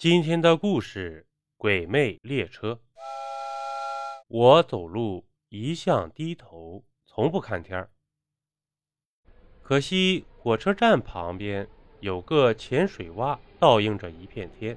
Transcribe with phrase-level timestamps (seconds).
[0.00, 1.26] 今天的故事
[1.58, 2.72] 《鬼魅列车》。
[4.28, 7.90] 我走路一向低头，从不看天儿。
[9.60, 11.68] 可惜火车站旁边
[12.00, 14.74] 有个浅水洼，倒映着一片天。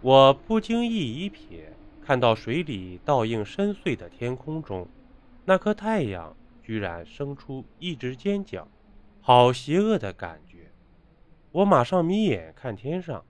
[0.00, 1.64] 我不经意一瞥，
[2.00, 4.86] 看到水里倒映深邃的天空中，
[5.44, 8.68] 那颗太阳居然生出一只尖角，
[9.20, 10.70] 好邪恶的感觉。
[11.50, 13.24] 我马上眯眼看天上，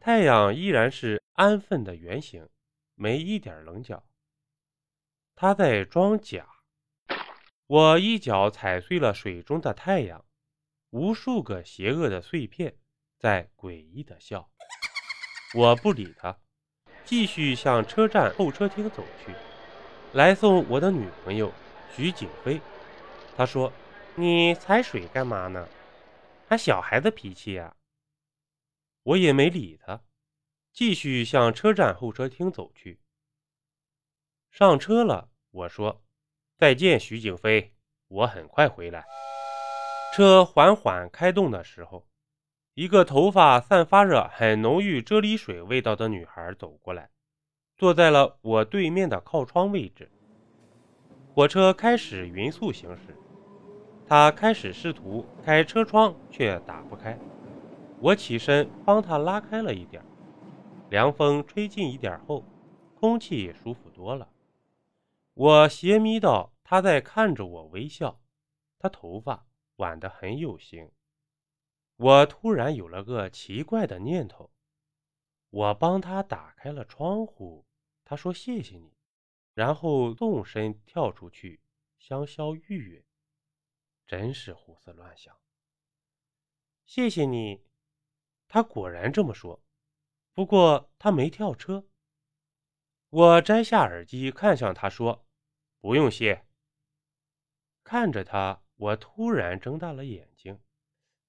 [0.00, 2.48] 太阳依然是安分的圆形，
[2.94, 4.02] 没一点棱角。
[5.36, 6.48] 他在装假。
[7.66, 10.24] 我一脚踩碎了水中的太阳，
[10.88, 12.74] 无数个邪恶的碎片
[13.18, 14.50] 在诡异的笑。
[15.54, 16.34] 我不理他，
[17.04, 19.34] 继续向车站候车厅走去，
[20.14, 21.52] 来送我的女朋友
[21.94, 22.58] 徐景飞。
[23.36, 23.70] 他说
[24.16, 25.68] ：“你踩水干嘛呢？
[26.48, 27.76] 还小孩子脾气呀？”
[29.02, 30.02] 我也没理他，
[30.72, 33.00] 继续向车站候车厅走去。
[34.50, 36.02] 上车了，我说。
[36.56, 37.72] 再见，徐景飞，
[38.08, 39.06] 我很快回来。
[40.14, 42.06] 车缓缓开动的时候，
[42.74, 47.08] 一个头发散发着很浓郁啫喱水味道的女孩走过来，
[47.78, 50.10] 坐在了我对面的靠窗位置。
[51.32, 53.16] 火车开始匀速行驶，
[54.06, 57.18] 她开始试图开车窗，却打不开。
[58.02, 60.02] 我起身帮他拉开了一点，
[60.88, 62.42] 凉风吹进一点后，
[62.94, 64.32] 空气也舒服多了。
[65.34, 68.20] 我斜眯到，他在看着我微笑。
[68.78, 70.90] 他头发挽得很有型。
[71.96, 74.50] 我突然有了个奇怪的念头。
[75.50, 77.66] 我帮他打开了窗户。
[78.04, 78.94] 他说：“谢谢你。”
[79.52, 81.60] 然后纵身跳出去，
[81.98, 83.04] 香消玉殒。
[84.06, 85.36] 真是胡思乱想。
[86.86, 87.69] 谢谢你。
[88.52, 89.62] 他果然这么说。
[90.34, 91.86] 不过他没跳车。
[93.08, 95.24] 我摘下耳机，看向他说。
[95.80, 96.44] 不用谢。
[97.84, 100.60] 看着他，我突然睁大了眼睛。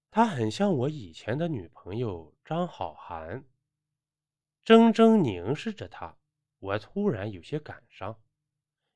[0.10, 3.46] 他很像我以前的女朋友张好涵。
[4.66, 6.18] 怔怔凝视着他，
[6.58, 8.20] 我突然有些感伤，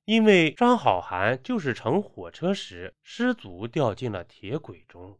[0.06, 5.20] 因为张好涵就是乘火车时失足掉进了铁轨中。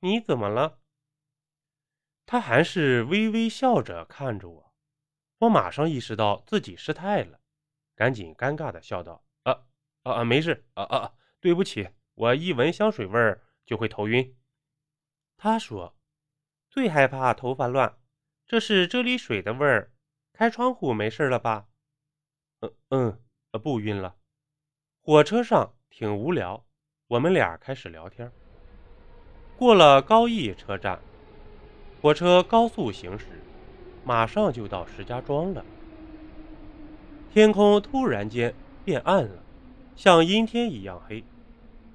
[0.00, 0.80] 你怎么了？
[2.30, 4.74] 他还是微微笑着看着我。
[5.38, 7.40] 我马上意识到自己失态了。
[7.96, 9.64] 赶紧尴尬的笑道：“啊
[10.02, 14.36] 啊啊，没事，啊啊，对不起，我一闻香水味儿就会头晕。”
[15.38, 15.96] 他说
[16.68, 17.98] ：“最害怕头发乱，
[18.46, 19.90] 这是啫喱水的味儿。
[20.34, 21.68] 开窗户没事了吧
[22.60, 23.24] ？”“嗯嗯，
[23.62, 24.18] 不晕了。”
[25.00, 26.66] 火车上挺无聊，
[27.06, 28.30] 我们俩开始聊天。
[29.56, 31.00] 过了高邑车站，
[32.00, 33.26] 火车高速行驶，
[34.04, 35.64] 马上就到石家庄了。
[37.32, 38.54] 天空突然间
[38.84, 39.42] 变暗了，
[39.96, 41.24] 像阴天一样黑。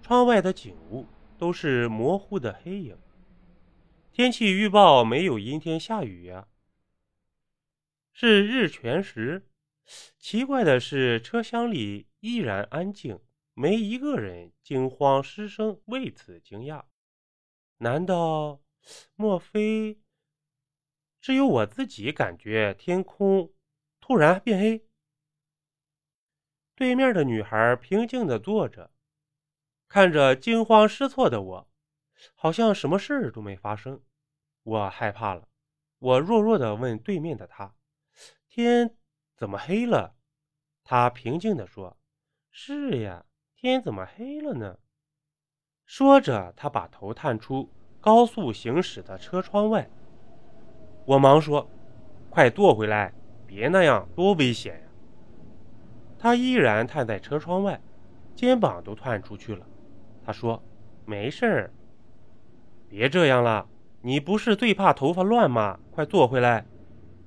[0.01, 1.05] 窗外的景物
[1.37, 2.97] 都是模糊的黑影。
[4.11, 6.47] 天气预报没有阴天下雨呀。
[8.11, 9.47] 是日全食。
[10.19, 13.19] 奇怪的是，车厢里依然安静，
[13.53, 16.83] 没一个人惊慌失声，为此惊讶。
[17.77, 18.59] 难道？
[19.15, 19.99] 莫非？
[21.21, 23.53] 只有我自己感觉天空
[24.01, 24.85] 突然变黑？
[26.75, 28.91] 对面的女孩平静地坐着，
[29.87, 31.71] 看着惊慌失措的我，
[32.35, 34.03] 好像什么事儿都没发生。
[34.63, 35.47] 我害怕了，
[35.99, 37.75] 我弱弱地问对面的她
[38.49, 38.97] ：“天
[39.35, 40.17] 怎么黑了？”
[40.83, 41.97] 她平静地说
[42.51, 44.79] ：“是呀，天怎么黑了呢？”
[45.85, 47.69] 说着，她把头探出
[48.03, 49.89] 高速行驶的车窗外。
[51.05, 51.69] 我忙说
[52.29, 53.13] ：“快坐回来，
[53.47, 54.87] 别那样，多危险呀！”
[56.19, 57.79] 他依然探在车窗外，
[58.35, 59.65] 肩膀都探出去了。
[60.25, 60.61] 他说
[61.07, 61.71] ：“没事儿，
[62.89, 63.69] 别这样了。
[64.01, 65.79] 你不是最怕头发乱吗？
[65.89, 66.65] 快坐回来。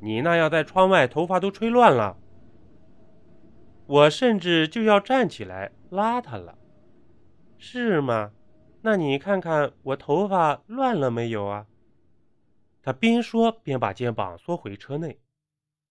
[0.00, 2.18] 你那样在窗外，头发都吹乱了。
[3.86, 6.58] 我甚至就要站起来拉他了。
[7.56, 8.32] 是吗？
[8.86, 11.66] 那你看看我头发乱了没有啊？”
[12.80, 15.18] 他边说边把肩膀缩回车内。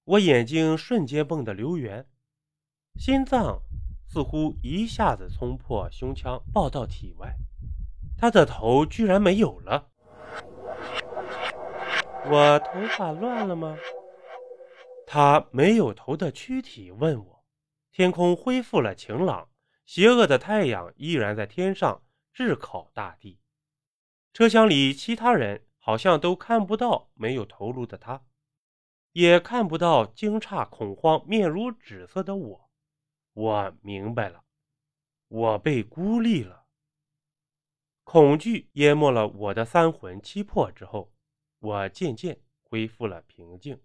[0.05, 2.07] 我眼睛瞬间蹦得溜圆。
[2.97, 3.59] 心脏
[4.07, 7.35] 似乎一下子冲破胸腔，爆到体外。
[8.17, 9.89] 他的头居然没有了。
[12.23, 13.77] 我头发乱了吗？
[15.05, 17.43] 他没有头的躯体问我。
[17.91, 19.49] 天空恢复了晴朗，
[19.85, 22.01] 邪恶的太阳依然在天上
[22.35, 23.39] 炙烤大地。
[24.33, 28.25] 车厢里其他人好像都看不到没有头颅的他，
[29.13, 32.69] 也看不到惊诧、恐慌、面如纸色的我。
[33.31, 34.43] 我明白了，
[35.29, 36.65] 我被孤立了。
[38.03, 41.13] 恐惧淹没了我的三魂七魄之后，
[41.59, 43.81] 我渐渐恢复了平静。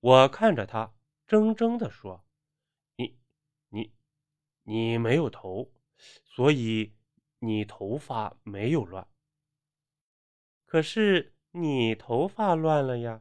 [0.00, 0.92] 我看着他，
[1.28, 2.26] 怔怔地说
[2.98, 3.16] ：“你，
[3.68, 3.92] 你，
[4.64, 5.72] 你没有头，
[6.24, 6.92] 所以
[7.40, 9.06] 你头发没有乱。
[10.66, 13.20] 可是你头发乱了呀。”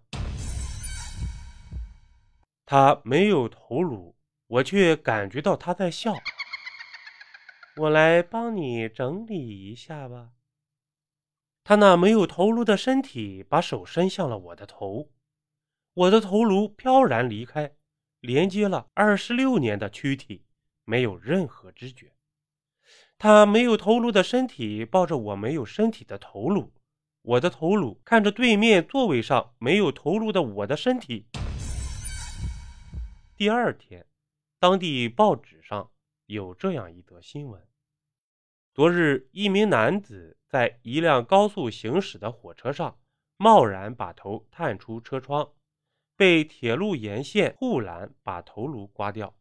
[2.66, 4.16] 他没有头颅。
[4.50, 6.16] 我却感觉到他在笑。
[7.76, 10.32] 我来帮你整理一下吧。
[11.66, 15.10] 他那没有头颅的身体把手伸向了我的头，
[15.94, 17.76] 我的头颅飘然离开，
[18.22, 20.46] 连接了二十六年的躯体，
[20.86, 22.14] 没有任何知觉。
[23.18, 26.72] 他没有头颅的身体抱着我没有身体的头颅，
[27.22, 31.26] 我的头颅看着对面座位上没有头颅的我的身体。
[33.36, 34.06] 第二天。
[34.60, 35.92] 当地报纸上
[36.26, 37.62] 有这样一则新闻：
[38.74, 42.98] 昨日，一名男子在一辆高速行驶的火车上，
[43.38, 45.52] 贸然把头探出车窗，
[46.16, 49.36] 被铁路沿线护栏把头颅刮掉，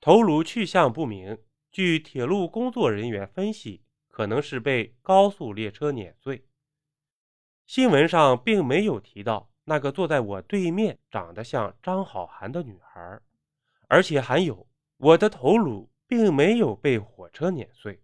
[0.00, 1.36] 头颅去向不明。
[1.70, 6.44] 据铁路工作人员分析，可能是被高速列车碾碎。
[7.64, 13.20] 新闻上并没有提到那个坐在我对面、长得像张好涵的女孩。
[13.86, 18.02] 而且还有，我的头颅并没有被火车碾碎。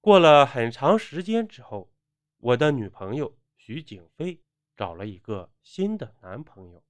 [0.00, 1.90] 过了很长时间之后，
[2.38, 4.42] 我的女朋友徐景飞
[4.76, 6.82] 找了一个新的男朋友。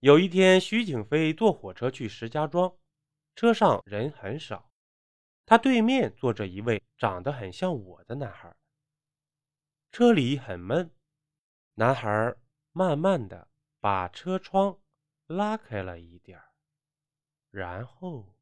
[0.00, 2.72] 有一天，徐景飞坐火车去石家庄，
[3.40, 4.70] 车上人很少，
[5.46, 8.54] 他对面坐着一位长得很像我的男孩。
[9.90, 10.90] 车里很闷，
[11.72, 12.36] 男孩
[12.72, 13.48] 慢慢的
[13.80, 14.78] 把车窗
[15.26, 16.38] 拉开了一点。
[17.50, 18.36] 然后。